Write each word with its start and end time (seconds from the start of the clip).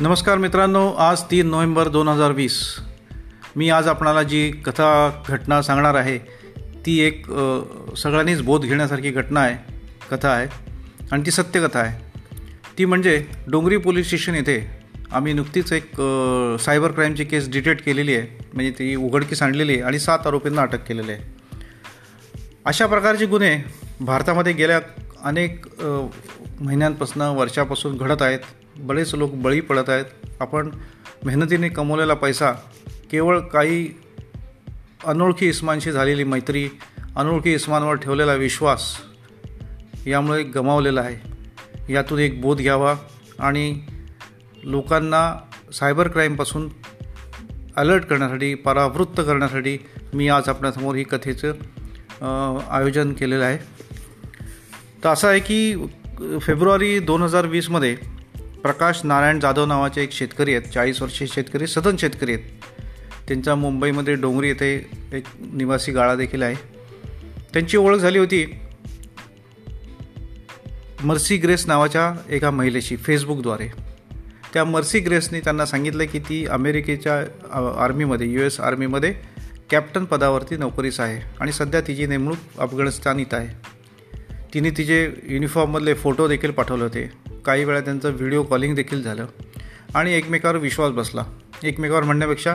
नमस्कार 0.00 0.38
मित्रांनो 0.38 0.80
आज 0.98 1.22
तीन 1.30 1.48
नोव्हेंबर 1.50 1.88
दोन 1.88 2.08
हजार 2.08 2.32
वीस. 2.32 2.58
मी 3.56 3.68
आज 3.70 3.86
आपणाला 3.88 4.22
जी 4.22 4.50
कथा 4.66 4.90
घटना 5.28 5.60
सांगणार 5.62 5.94
आहे 5.94 6.16
ती 6.86 6.98
एक 7.04 7.26
सगळ्यांनीच 7.98 8.42
बोध 8.42 8.64
घेण्यासारखी 8.64 9.10
घटना 9.10 9.40
आहे 9.40 9.56
कथा 10.10 10.28
आहे 10.30 10.46
आणि 11.12 11.24
ती 11.26 11.30
सत्यकथा 11.30 11.80
आहे. 11.80 11.96
ती 12.78 12.84
म्हणजे 12.84 13.22
डोंगरी 13.50 13.76
पोलीस 13.76 14.06
स्टेशन 14.06 14.34
येथे 14.34 14.58
आम्ही 15.10 15.32
नुकतीच 15.32 15.72
एक 15.72 16.00
सायबर 16.64 16.92
क्राईमची 16.92 17.24
केस 17.24 17.50
डिटेक्ट 17.52 17.84
केलेली 17.84 18.14
आहे 18.16 18.46
म्हणजे 18.54 18.70
ती 18.78 18.94
उघडकीस 18.96 19.42
आणलेली 19.42 19.72
आहे 19.72 19.82
आणि 19.82 19.98
सात 19.98 20.26
आरोपींना 20.26 20.62
अटक 20.62 20.86
केलेली 20.88 21.12
आहे. 21.12 21.22
अशा 22.66 22.86
प्रकारचे 22.86 23.26
गुन्हे 23.26 23.56
भारतामध्ये 24.00 24.52
गेल्या 24.52 24.80
अनेक 25.24 25.66
महिन्यांपासून 25.80 27.22
वर्षापासून 27.36 27.96
घडत 27.96 28.22
आहेत. 28.22 28.38
बरेच 28.78 29.14
लोक 29.14 29.32
बळी 29.34 29.60
पडत 29.60 29.88
आहेत. 29.88 30.04
आपण 30.40 30.70
मेहनतीने 31.24 31.68
कमवलेला 31.68 32.14
पैसा 32.14 32.52
केवळ 33.10 33.38
काही 33.52 33.88
अनोळखी 35.06 35.48
इस्मांशी 35.48 35.92
झालेली 35.92 36.24
मैत्री 36.24 36.68
अनोळखी 37.16 37.54
इस्मांवर 37.54 37.94
ठेवलेला 37.94 38.34
विश्वास 38.34 38.84
यामुळे 40.06 40.42
गमावलेला 40.44 41.00
आहे. 41.00 41.92
यातून 41.92 42.18
एक 42.18 42.40
बोध 42.40 42.58
घ्यावा 42.58 42.94
आणि 43.38 43.80
लोकांना 44.64 45.22
सायबर 45.72 46.08
क्राईमपासून 46.08 46.68
अलर्ट 47.76 48.04
करण्यासाठी 48.04 48.54
परावृत्त 48.54 49.20
करण्यासाठी 49.20 49.76
मी 50.14 50.28
आज 50.28 50.48
आपल्यासमोर 50.48 50.94
ही 50.96 51.02
कथेचं 51.04 51.52
आयोजन 52.70 53.12
केलेलं 53.12 53.44
आहे. 53.44 53.58
तर 55.04 55.08
असं 55.08 55.28
आहे 55.28 55.40
की 55.40 56.38
फेब्रुवारी 56.42 56.98
दोन 56.98 57.22
हजार 57.22 57.46
वीसमध्ये 57.46 57.96
प्रकाश 58.62 59.00
नारायण 59.04 59.40
जाधव 59.40 59.64
नावाचे 59.66 60.02
एक 60.02 60.12
शेतकरी 60.12 60.54
आहेत 60.54 60.72
चाळीस 60.72 61.02
वर्षीय 61.02 61.26
शेतकरी 61.26 61.66
सदन 61.66 61.96
शेतकरी 61.96 62.32
आहेत. 62.32 62.44
त्यांचा 63.28 63.54
मुंबईमध्ये 63.54 64.14
डोंगरी 64.14 64.48
येथे 64.48 64.74
एक 65.12 65.24
निवासी 65.52 65.92
गाळा 65.92 66.14
देखील 66.14 66.42
आहे. 66.42 66.54
त्यांची 67.52 67.76
ओळख 67.76 67.98
झाली 67.98 68.18
होती 68.18 68.44
मर्सी 71.04 71.36
ग्रेस 71.36 71.66
नावाच्या 71.66 72.12
एका 72.28 72.50
महिलेशी 72.50 72.96
फेसबुकद्वारे. 72.96 73.68
त्या 74.54 74.64
मर्सी 74.64 74.98
ग्रेसने 74.98 75.40
त्यांना 75.40 75.66
सांगितलं 75.66 76.04
की 76.04 76.18
ती 76.18 76.44
अमेरिकेच्या 76.46 77.18
आर्मीमध्ये 77.84 78.32
यू 78.32 78.42
एस 78.42 78.60
आर्मीमध्ये 78.60 79.14
कॅप्टन 79.70 80.04
पदावरती 80.04 80.56
नोकरीस 80.56 81.00
आहे 81.00 81.20
आणि 81.40 81.52
सध्या 81.52 81.80
तिची 81.80 82.06
नेमणूक 82.06 82.60
अफगाणिस्तान 82.60 83.20
इथं 83.20 83.36
आहे. 83.36 83.48
तिने 84.54 84.70
तिचे 84.70 85.10
युनिफॉर्ममधले 85.22 85.94
फोटो 85.94 86.28
देखील 86.28 86.50
पाठवले 86.50 86.82
होते. 86.82 87.27
काही 87.46 87.64
वेळा 87.64 87.80
त्यांचं 87.80 88.10
व्हिडिओ 88.10 88.42
कॉलिंग 88.42 88.74
देखील 88.74 89.02
झालं. 89.02 89.26
आणि 89.94 90.14
एकमेकावर 90.14 90.56
विश्वास 90.56 90.92
बसला. 90.92 91.24
एकमेकावर 91.62 92.02
म्हणण्यापेक्षा 92.02 92.54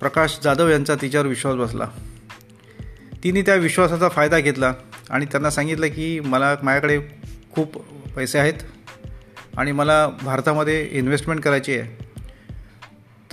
प्रकाश 0.00 0.38
जाधव 0.44 0.68
यांचा 0.68 0.94
तिच्यावर 0.94 1.26
विश्वास 1.26 1.56
बसला. 1.56 1.88
तिने 3.24 3.42
त्या 3.42 3.54
विश्वासाचा 3.54 4.08
फायदा 4.08 4.38
घेतला 4.38 4.72
आणि 5.10 5.26
त्यांना 5.26 5.50
सांगितलं 5.50 5.86
की 5.86 6.20
मला 6.20 6.54
माझ्याकडे 6.62 6.98
खूप 7.52 7.76
पैसे 8.16 8.38
आहेत 8.38 8.62
आणि 9.56 9.72
मला 9.72 10.06
भारतामध्ये 10.22 10.88
इन्व्हेस्टमेंट 10.92 11.40
करायची 11.40 11.78
आहे. 11.78 12.04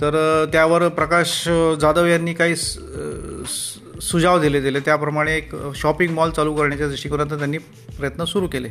तर 0.00 0.44
त्यावर 0.52 0.88
प्रकाश 0.88 1.48
जाधव 1.80 2.06
यांनी 2.06 2.34
काही 2.34 2.56
सुझाव 2.56 4.40
दिले 4.40 4.60
दिले. 4.60 4.80
त्याप्रमाणे 4.80 5.36
एक 5.36 5.50
शॉपिंग 5.74 6.14
मॉल 6.14 6.30
चालू 6.30 6.54
करण्याच्या 6.54 6.88
दृष्टिकोनातून 6.88 7.38
त्यांनी 7.38 7.58
प्रयत्न 7.98 8.24
सुरू 8.24 8.46
केले. 8.46 8.68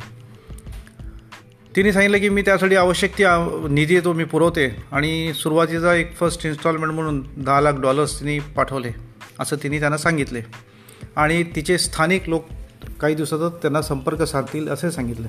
तिने 1.76 1.92
सांगितलं 1.92 2.18
की 2.18 2.28
मी 2.28 2.42
त्यासाठी 2.42 2.76
आवश्यक 2.76 3.12
ती 3.18 3.24
निधी 3.70 3.98
तो 4.00 4.12
मी 4.12 4.24
पुरवते. 4.24 4.66
आणि 4.92 5.32
सुरुवातीचा 5.34 5.94
एक 5.94 6.14
फर्स्ट 6.16 6.46
इन्स्टॉलमेंट 6.46 6.92
म्हणून 6.92 7.22
दहा 7.36 7.60
लाख 7.60 7.72
डॉलर्स 7.80 8.18
तिने 8.20 8.38
पाठवले 8.56 8.92
असं 9.40 9.56
तिने 9.62 9.78
त्यांना 9.80 9.96
सांगितले. 9.98 10.40
आणि 11.16 11.42
तिचे 11.56 11.78
स्थानिक 11.78 12.28
लोक 12.28 12.46
काही 13.00 13.14
दिवसातच 13.14 13.60
त्यांना 13.62 13.82
संपर्क 13.82 14.22
साधतील 14.22 14.68
असे 14.68 14.90
सांगितले. 14.90 15.28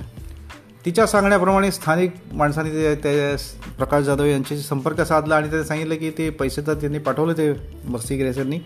तिच्या 0.85 1.05
सांगण्याप्रमाणे 1.07 1.71
स्थानिक 1.71 2.11
माणसाने 2.33 2.69
ते 2.71 2.95
त्या 2.95 3.35
प्रकाश 3.77 4.03
जाधव 4.03 4.25
यांच्याशी 4.25 4.63
संपर्क 4.63 5.01
साधला 5.01 5.35
आणि 5.35 5.49
त्याने 5.49 5.65
सांगितलं 5.65 5.95
की 5.95 6.09
ते 6.17 6.29
पैसे 6.29 6.61
तर 6.67 6.73
त्यांनी 6.73 6.99
पाठवले 6.99 7.33
ते 7.33 7.51
बस्ती 7.85 8.17
ग्रेसरनी 8.17 8.59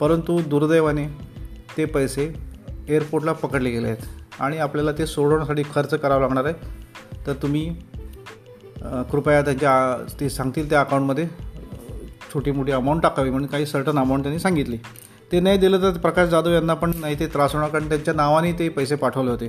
परंतु 0.00 0.40
दुर्दैवाने 0.40 1.06
ते 1.76 1.84
पैसे 1.84 2.32
एअरपोर्टला 2.88 3.32
पकडले 3.32 3.70
गेले 3.70 3.88
आहेत. 3.88 4.04
आणि 4.40 4.58
आपल्याला 4.58 4.92
ते 4.92 5.06
सोडवण्यासाठी 5.06 5.62
खर्च 5.74 5.94
करावा 5.94 6.20
लागणार 6.20 6.44
आहे. 6.44 6.54
तर 7.28 7.32
तुम्ही 7.42 7.68
कृपया 9.10 9.40
त्यांच्या 9.42 9.96
ते 10.20 10.28
सांगतील 10.30 10.68
त्या 10.70 10.80
अकाउंटमध्ये 10.80 11.26
छोटी 12.32 12.50
मोठी 12.50 12.72
अमाऊंट 12.72 13.02
टाकावी 13.02 13.30
म्हणून 13.30 13.48
काही 13.48 13.66
सर्टन 13.66 13.98
अमाऊंट 13.98 14.22
त्यांनी 14.22 14.38
सांगितली. 14.40 14.76
ते 15.32 15.40
नाही 15.40 15.58
दिलं 15.58 15.82
तर 15.82 15.98
प्रकाश 15.98 16.28
जाधव 16.28 16.52
यांना 16.52 16.74
पण 16.74 16.92
नाही 17.00 17.18
ते 17.20 17.26
त्रास 17.26 17.54
होणार 17.54 17.70
कारण 17.70 17.88
त्यांच्या 17.88 18.14
नावाने 18.14 18.52
ते 18.58 18.68
पैसे 18.68 18.94
पाठवले 18.94 19.30
होते. 19.30 19.48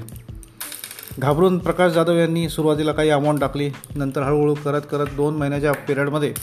घाबरून 1.20 1.58
प्रकाश 1.58 1.92
जाधव 1.92 2.18
यांनी 2.18 2.48
सुरुवातीला 2.50 2.92
काही 2.92 3.10
अमाऊंट 3.10 3.40
टाकली 3.40 3.70
नंतर 3.96 4.22
हळूहळू 4.22 4.54
करत 4.66 4.82
करत 4.92 5.16
दोन 5.16 5.36
महिन्याच्या 5.38 5.72
पिरियडमध्ये 5.88 6.34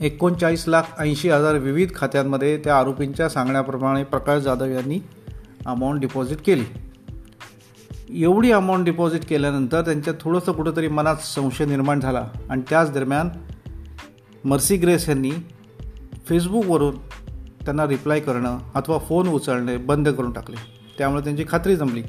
एकोणचाळीस 0.00 0.64
लाख 0.68 0.82
ऐंशी 0.98 1.28
हजार 1.28 1.54
विविध 1.54 1.94
खात्यांमध्ये 1.94 2.56
त्या 2.56 2.78
आरोपींच्या 2.78 3.28
सांगण्याप्रमाणे 3.28 4.04
प्रकाश 4.04 4.42
जाधव 4.42 4.66
यांनी 4.66 4.98
अमाऊंट 5.66 6.00
डिपॉझिट 6.00 6.38
केली. 6.46 6.64
एवढी 8.14 8.52
अमाऊंट 8.52 8.84
डिपॉझिट 8.84 9.24
केल्यानंतर 9.24 9.80
त्यांच्या 9.80 10.14
थोडंसं 10.20 10.52
कुठंतरी 10.52 10.88
मनात 10.88 11.16
संशय 11.16 11.64
निर्माण 11.64 12.00
झाला. 12.00 12.26
आणि 12.50 12.62
त्याच 12.68 12.92
दरम्यान 12.92 13.28
मर्सी 14.44 14.76
ग्रेस 14.76 15.08
यांनी 15.08 15.30
फेसबुकवरून 16.28 16.96
त्यांना 17.64 17.86
रिप्लाय 17.86 18.20
करणं 18.20 18.58
अथवा 18.74 18.98
फोन 18.98 19.28
उचलणे 19.28 19.76
बंद 19.76 20.08
करून 20.08 20.32
टाकले. 20.32 20.56
त्यामुळे 20.98 21.24
त्यांची 21.24 21.44
खात्री 21.48 21.76
जमली 21.76 22.02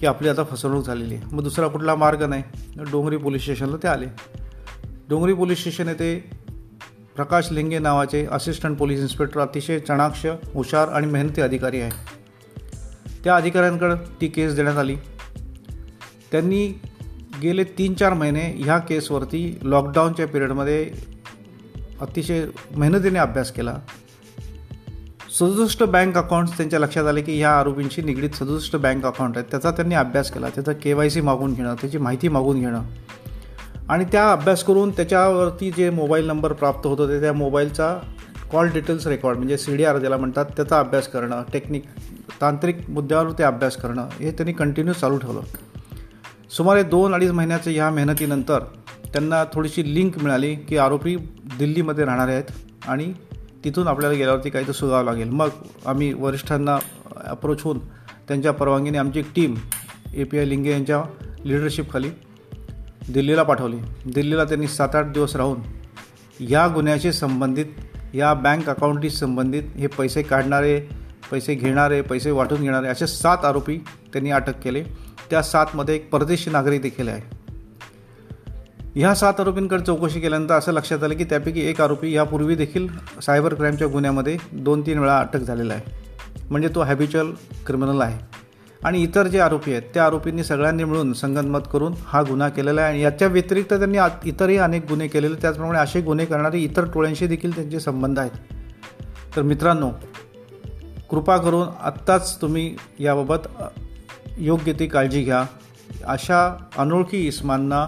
की 0.00 0.06
आपली 0.06 0.28
आता 0.28 0.44
फसवणूक 0.44 0.84
झालेली 0.84 1.14
आहे. 1.14 1.36
मग 1.36 1.42
दुसरा 1.42 1.66
कुठला 1.66 1.94
मार्ग 1.94 2.22
नाही. 2.22 2.42
डोंगरी 2.76 3.16
पोलीस 3.16 3.42
स्टेशनला 3.42 3.76
ते 3.76 3.88
आले. 3.88 4.06
डोंगरी 5.08 5.32
पोलीस 5.32 5.58
स्टेशन 5.58 5.88
येथे 5.88 6.30
प्रकाश 7.16 7.52
लिंगे 7.52 7.78
नावाचे 7.78 8.26
असिस्टंट 8.30 8.78
पोलीस 8.78 9.00
इन्स्पेक्टर 9.00 9.40
अतिशय 9.40 9.78
चणाक्ष 9.78 10.26
हुशार 10.54 10.88
आणि 10.88 11.06
मेहनती 11.06 11.40
अधिकारी 11.40 11.80
आहे. 11.80 12.15
त्या 13.26 13.36
अधिकाऱ्यांकडं 13.36 13.96
ती 14.20 14.28
केस 14.28 14.54
देण्यात 14.54 14.76
आली. 14.78 14.96
त्यांनी 16.32 16.80
गेले 17.42 17.64
तीन 17.64 17.94
चार 17.94 18.14
महिने 18.14 18.40
ह्या 18.40 18.78
केसवरती 18.78 19.58
लॉकडाऊनच्या 19.62 20.26
पिरियडमध्ये 20.26 20.90
अतिशय 22.00 22.46
मेहनतीने 22.76 23.18
अभ्यास 23.18 23.52
केला. 23.52 23.74
सदुसष्ट 25.38 25.82
बँक 25.82 26.18
अकाउंट्स 26.18 26.56
त्यांच्या 26.56 26.80
लक्षात 26.80 27.06
आले 27.06 27.22
की 27.22 27.38
ह्या 27.38 27.50
आरोपींशी 27.50 28.02
निगडीत 28.02 28.30
सदुसष्ट 28.30 28.76
बँक 28.76 29.06
अकाउंट 29.06 29.36
आहेत. 29.36 29.50
त्याचा 29.50 29.70
त्यांनी 29.70 29.94
अभ्यास 29.94 30.30
केला. 30.30 30.48
त्याचा 30.48 30.72
के 30.72 30.92
वाय 30.92 31.10
सी 31.10 31.20
मागून 31.20 31.54
घेणं 31.54 31.74
त्याची 31.74 31.98
माहिती 31.98 32.28
मागून 32.28 32.60
घेणं. 32.60 32.82
आणि 33.88 34.04
त्या 34.04 34.32
अभ्यास 34.32 34.64
करून 34.64 34.90
त्याच्यावरती 34.90 35.70
जे 35.70 35.90
मोबाईल 35.90 36.26
नंबर 36.26 36.52
प्राप्त 36.52 36.86
होत 36.86 37.00
होते 37.00 37.20
त्या 37.20 37.32
मोबाईलचा 37.32 37.98
कॉल 38.52 38.68
डिटेल्स 38.68 39.06
रेकॉर्ड 39.06 39.38
म्हणजे 39.38 39.58
सी 39.58 39.76
डी 39.76 39.84
आर 39.84 39.98
ज्याला 39.98 40.16
म्हणतात 40.16 40.44
त्याचा 40.44 40.80
अभ्यास 40.80 41.08
करणं 41.08 41.42
टेक्निक 41.52 41.84
तांत्रिक 42.40 42.88
मुद्द्यावर 42.88 43.30
ते 43.32 43.42
अभ्यास 43.42 43.76
करणं 43.76 44.08
हे 44.20 44.30
त्यांनी 44.30 44.52
कंटिन्यू 44.52 44.92
चालू 44.92 45.18
ठेवलं. 45.18 45.40
सुमारे 46.50 46.82
दोन 46.82 47.14
अडीच 47.14 47.30
महिन्याच्या 47.30 47.72
ह्या 47.72 47.90
मेहनतीनंतर 47.90 48.64
त्यांना 49.12 49.44
थोडीशी 49.44 49.94
लिंक 49.94 50.18
मिळाली 50.18 50.54
की 50.54 50.76
आरोपी 50.76 51.16
दिल्लीमध्ये 51.58 52.04
राहणारे 52.04 52.32
आहेत 52.32 52.50
आणि 52.88 53.12
तिथून 53.64 53.88
आपल्याला 53.88 54.16
गेल्यावरती 54.16 54.50
काही 54.50 54.66
तर 54.66 54.72
सुगावं 54.72 55.04
लागेल. 55.04 55.30
मग 55.30 55.48
आम्ही 55.86 56.12
वरिष्ठांना 56.12 56.78
अप्रोच 57.26 57.62
होऊन 57.62 57.78
त्यांच्या 58.28 58.52
परवानगीने 58.52 58.98
आमची 58.98 59.18
एक 59.18 59.26
team 59.36 59.54
A 60.14 60.24
P 60.24 60.38
I 60.38 60.44
Linge 60.44 60.70
यांच्या 60.70 61.02
लिडरशिपखाली 61.44 62.10
दिल्लीला 63.12 63.42
पाठवली. 63.42 63.76
दिल्लीला 64.04 64.44
त्यांनी 64.44 64.66
सात 64.66 64.94
आठ 64.94 65.12
दिवस 65.12 65.36
राहून 65.36 65.60
या 66.40 66.66
गुन्ह्याशी 66.68 67.12
संबंधित 67.12 68.14
या 68.14 68.32
बँक 68.34 68.68
अकाउंटशी 68.70 69.10
संबंधित 69.10 69.62
हे 69.76 69.86
पैसे 69.86 70.22
काढणारे 70.22 70.80
पैसे 71.30 71.54
घेणारे 71.54 72.00
पैसे 72.00 72.30
वाटून 72.30 72.60
घेणारे 72.60 72.88
असे 72.88 73.06
सात 73.06 73.44
आरोपी 73.44 73.78
त्यांनी 74.12 74.30
अटक 74.30 74.60
केले. 74.62 74.84
त्या 75.30 75.42
सातमध्ये 75.42 75.94
एक 75.94 76.10
परदेशी 76.10 76.50
नागरिक 76.50 76.82
देखील 76.82 77.08
आहे. 77.08 77.46
ह्या 78.94 79.14
सात 79.14 79.40
आरोपींकडे 79.40 79.82
चौकशी 79.82 80.20
केल्यानंतर 80.20 80.54
असं 80.54 80.72
लक्षात 80.72 81.04
आलं 81.04 81.14
की 81.14 81.24
त्यापैकी 81.24 81.60
एक 81.60 81.80
आरोपी 81.80 82.12
यापूर्वी 82.12 82.54
देखील 82.54 82.88
सायबर 83.22 83.54
क्राईमच्या 83.54 83.88
गुन्ह्यामध्ये 83.88 84.36
दोन 84.52 84.80
तीन 84.80 84.98
वेळा 84.98 85.18
अटक 85.18 85.38
झालेला 85.38 85.74
आहे. 85.74 85.82
म्हणजे 86.50 86.68
तो 86.74 86.82
हॅबिच्युअल 86.82 87.30
क्रिमिनल 87.66 88.00
आहे. 88.00 88.18
आणि 88.84 89.02
इतर 89.02 89.26
जे 89.26 89.40
आरोपी 89.40 89.72
आहेत 89.72 89.82
त्या 89.94 90.06
आरोपींनी 90.06 90.44
सगळ्यांनी 90.44 90.84
मिळून 90.84 91.12
संगनमत 91.12 91.58
करून 91.72 91.94
हा 92.06 92.22
गुन्हा 92.22 92.48
केलेला 92.48 92.80
आहे. 92.80 92.90
आणि 92.90 93.02
याच्या 93.02 93.28
व्यतिरिक्त 93.28 93.72
त्यांनी 93.72 93.98
इतरही 94.24 94.56
अनेक 94.56 94.82
गुन्हे 94.88 95.08
केलेले 95.08 95.34
त्याचप्रमाणे 95.34 95.78
असे 95.78 96.00
गुन्हे 96.00 96.26
करणारे 96.26 96.58
इतर 96.58 96.84
टोळ्यांशी 96.84 97.26
देखील 97.26 97.54
त्यांचे 97.54 97.80
संबंध 97.80 98.18
आहेत. 98.18 98.30
तर 99.36 99.42
मित्रांनो 99.42 99.90
कृपा 101.10 101.36
करून 101.36 101.68
आत्ताच 101.80 102.40
तुम्ही 102.40 102.74
याबाबत 103.00 103.48
योग्य 104.38 104.72
ती 104.72 104.86
काळजी 104.86 105.22
घ्या. 105.22 105.44
अशा 106.04 106.46
अनोळखी 106.78 107.26
इस्मांना 107.26 107.86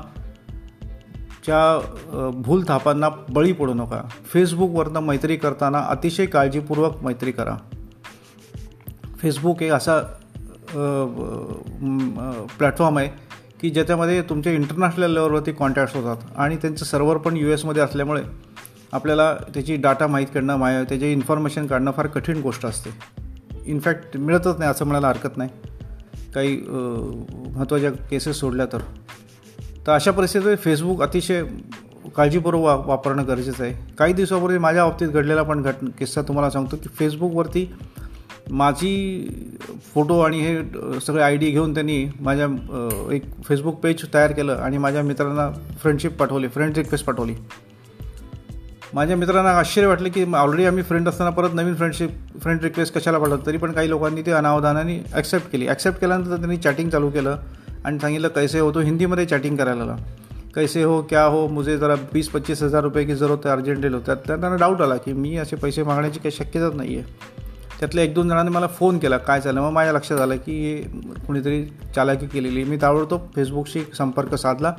च्या 1.44 2.30
भूलथापांना 2.34 3.08
बळी 3.28 3.52
पडू 3.52 3.74
नका. 3.74 4.02
फेसबुकवरनं 4.32 5.00
मैत्री 5.00 5.36
करताना 5.36 5.78
अतिशय 5.80 6.26
काळजीपूर्वक 6.26 7.02
मैत्री 7.02 7.32
करा. 7.32 7.56
फेसबुक 9.18 9.62
एक 9.62 9.72
असा 9.72 9.98
प्लॅटफॉर्म 12.58 12.98
आहे 12.98 13.08
की 13.60 13.70
ज्याच्यामध्ये 13.70 14.20
तुमचे 14.22 14.54
इंटरनॅशनल 14.54 15.10
लेवलवरती 15.10 15.52
कॉन्टॅक्ट्स 15.52 15.96
होतात 15.96 16.30
आणि 16.36 16.56
त्यांचं 16.56 16.84
सर्व्हर 16.84 17.16
पण 17.16 17.36
यू 17.36 17.48
एसमध्ये 17.48 17.82
असल्यामुळे 17.82 18.22
आपल्याला 18.92 19.34
त्याची 19.54 19.76
डाटा 19.76 20.06
माहीत 20.06 20.26
करणं 20.34 20.56
माय 20.56 20.82
त्याची 20.84 21.12
इन्फॉर्मेशन 21.12 21.66
काढणं 21.66 21.90
फार 21.90 22.06
कठीण 22.06 22.40
गोष्ट 22.40 22.66
असते. 22.66 22.90
इनफॅक्ट 23.66 24.16
मिळतच 24.16 24.58
नाही 24.58 24.70
असं 24.70 24.84
म्हणायला 24.84 25.08
हरकत 25.08 25.36
नाही. 25.36 25.50
काही 26.34 26.56
महत्त्वाच्या 27.54 27.90
केसेस 28.10 28.36
सोडल्या 28.36 28.66
तर. 28.66 28.78
तर 29.86 29.92
अशा 29.92 30.10
परिस्थितीत 30.10 30.56
फेसबुक 30.56 31.02
अतिशय 31.02 31.42
काळजीपूर्वक 32.16 32.62
वा 32.64 32.74
वापरणं 32.86 33.26
गरजेचं 33.26 33.64
आहे. 33.64 33.74
काही 33.98 34.12
दिवसापूर्वी 34.12 34.58
माझ्या 34.58 34.84
बाबतीत 34.84 35.08
घडलेला 35.08 35.42
पण 35.42 35.62
घट 35.62 35.84
किस्सा 35.98 36.22
तुम्हाला 36.22 36.50
सांगतो 36.50 36.76
की 36.76 36.88
फेसबुकवरती 36.98 37.66
माझी 38.50 39.28
फोटो 39.94 40.18
आणि 40.20 40.40
हे 40.40 41.00
सगळे 41.00 41.22
आय 41.22 41.36
डी 41.36 41.50
घेऊन 41.50 41.74
त्यांनी 41.74 42.04
माझ्या 42.20 42.46
एक 43.12 43.24
फेसबुक 43.44 43.74
पेज 43.74 44.04
तयार 44.14 44.32
केलं 44.32 44.52
आणि 44.52 44.78
माझ्या 44.78 45.02
मित्रांना 45.02 45.50
फ्रेंडशिप 45.80 46.16
पाठवली 46.16 46.48
फ्रेंड 46.48 46.76
रिक्वेस्ट 46.76 47.06
पाठवली. 47.06 47.34
माझ्या 48.94 49.16
मित्रांना 49.16 49.50
आश्चर्य 49.50 49.86
वाटले 49.86 50.08
की 50.10 50.24
ऑलरेडी 50.34 50.64
आम्ही 50.66 50.82
फ्रेंड 50.82 51.08
असताना 51.08 51.30
परत 51.30 51.54
नवीन 51.54 51.74
फ्रेंडशिप 51.74 52.10
फ्रेंड 52.42 52.62
रिक्वेस्ट 52.62 52.94
कशाला 52.94 53.18
पाठवत 53.18 53.46
तरी 53.46 53.56
पण 53.56 53.72
काही 53.72 53.88
लोकांनी 53.88 54.22
ते 54.26 54.30
अनावधानाने 54.32 54.98
ॲक्सेप्ट 55.12 55.50
केली. 55.52 55.66
ॲक्सेप्ट 55.68 56.00
केल्यानंतर 56.00 56.36
त्यांनी 56.36 56.56
चॅटिंग 56.56 56.90
चालू 56.90 57.10
केलं 57.10 57.36
आणि 57.84 57.98
सांगितलं 57.98 58.28
कैसे 58.28 58.58
हो 58.60 58.70
तो? 58.74 58.80
हिंदीमध्ये 58.80 59.26
चॅटिंग 59.26 59.56
करायला 59.56 59.96
कैसे 60.54 60.82
हो? 60.82 61.00
क्या 61.02 61.24
हो? 61.24 61.46
मुझे 61.48 61.76
जरा 61.78 61.94
वीस 62.12 62.28
पच्चीस 62.28 62.62
हजार 62.62 62.82
रुपये 62.82 63.04
की 63.04 63.14
जरूरत 63.14 63.46
आहे 63.46 63.54
अर्जंट 63.54 63.84
हो 63.86 64.00
त्यात 64.06 64.26
त्यांना 64.26 64.54
डाऊट 64.56 64.80
आला 64.82 64.96
की 64.96 65.12
मी 65.12 65.36
असे 65.36 65.56
पैसे 65.56 65.82
मागण्याची 65.82 66.20
काही 66.20 66.36
शक्यताच 66.38 66.74
नाही 66.74 66.96
आहे 66.96 67.36
त्यातल्या 67.80 68.04
एक 68.04 68.14
दोन 68.14 68.28
जणांनी 68.28 68.50
मला 68.50 68.66
फोन 68.78 68.98
केला 68.98 69.16
काय 69.18 69.40
झालं 69.40 69.60
मग 69.60 69.70
माझ्या 69.70 69.92
लक्षात 69.92 70.20
आलं 70.20 70.36
की 70.36 70.52
हे 70.62 70.76
कुणीतरी 71.26 71.64
चालाकी 71.94 72.26
केलेली 72.26 72.64
मी 72.64 72.76
ताबडतोब 72.82 73.28
फेसबुकशी 73.34 73.82
संपर्क 73.98 74.34
साधला 74.34 74.72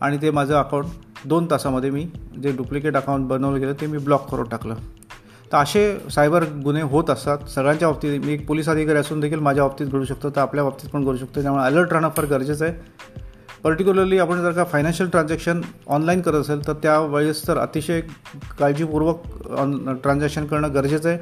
आणि 0.00 0.16
ते 0.22 0.30
माझं 0.30 0.54
अकाउंट 0.54 0.86
दोन 1.24 1.46
तासामध्ये 1.50 1.90
मी 1.90 2.06
जे 2.42 2.52
डुप्लिकेट 2.52 2.96
अकाउंट 2.96 3.26
बनवलं 3.28 3.60
गेलं 3.60 3.72
ते 3.80 3.86
मी 3.86 3.98
ब्लॉक 3.98 4.30
करून 4.30 4.48
टाकलं. 4.48 4.74
तर 5.52 5.56
असे 5.56 5.98
सायबर 6.10 6.44
गुन्हे 6.64 6.82
होत 6.82 7.10
असतात. 7.10 7.38
सगळ्यांच्या 7.48 7.88
बाबतीत 7.88 8.20
मी 8.20 8.32
एक 8.32 8.46
पोलीस 8.46 8.68
अधिकारी 8.68 8.98
असून 8.98 9.20
देखील 9.20 9.38
माझ्या 9.38 9.64
बाबतीत 9.64 9.86
घडू 9.86 10.04
शकतो 10.04 10.30
तर 10.30 10.40
आपल्या 10.40 10.64
बाबतीत 10.64 10.90
पण 10.90 11.04
घडू 11.04 11.16
शकतो. 11.16 11.42
त्यामुळे 11.42 11.64
अलर्ट 11.64 11.92
राहणं 11.92 12.08
फार 12.08 12.26
गरजेचं 12.26 12.64
आहे. 12.64 12.74
पर्टिक्युलरली 13.62 14.18
आपण 14.18 14.40
जर 14.42 14.52
का 14.52 14.64
फायनान्शियल 14.64 15.08
ट्रान्झॅक्शन 15.08 15.60
ऑनलाईन 15.86 16.20
करत 16.20 16.34
असेल 16.34 16.66
तर 16.66 16.72
त्यावेळेस 16.72 17.48
तर 17.48 17.58
अतिशय 17.58 18.00
काळजीपूर्वक 18.58 19.50
ऑन 19.50 19.94
ट्रान्झॅक्शन 19.94 20.46
करणं 20.46 20.74
गरजेचं 20.74 21.08
आहे. 21.08 21.18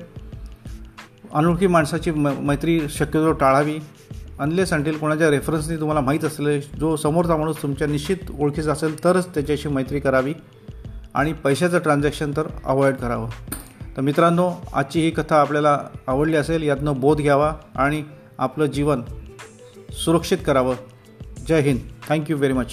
अनोळखी 1.35 1.67
माणसाची 1.67 2.11
म 2.11 2.29
मैत्री 2.41 2.81
शक्यतो 2.89 3.33
टाळावी. 3.33 3.79
अनलेस 4.41 4.73
अंटील 4.73 4.97
कोणाच्या 4.99 5.31
रेफरन्सनी 5.31 5.77
तुम्हाला 5.77 6.01
माहीत 6.01 6.25
असलेले 6.25 6.61
जो 6.61 6.97
समोरचा 6.97 7.37
माणूस 7.37 7.63
तुमच्या 7.63 7.87
निश्चित 7.87 8.17
ओळखीचा 8.39 8.73
असेल 8.73 9.05
तरच 9.05 9.35
त्याच्याशी 9.35 9.69
मैत्री 9.69 10.01
करावी 10.01 10.35
आणि 11.15 11.33
पैशाचं 11.33 11.79
ट्रान्झॅक्शन 11.79 12.33
तर 12.37 12.47
अवॉइड 12.65 12.95
करावं. 12.95 13.29
तर 13.97 14.01
मित्रांनो 14.01 14.53
आजची 14.73 15.01
ही 15.01 15.11
कथा 15.11 15.41
आपल्याला 15.41 15.81
आवडली 16.07 16.37
असेल 16.37 16.63
यातनं 16.63 17.01
बोध 17.01 17.19
घ्यावा 17.19 17.55
आणि 17.77 18.03
आपलं 18.39 18.67
जीवन 18.67 19.03
सुरक्षित 20.05 20.39
करावं. 20.47 20.75
जय 21.49 21.61
Hind. 21.61 21.81
Thank you 22.09 22.37
very 22.37 22.55
much 22.55 22.73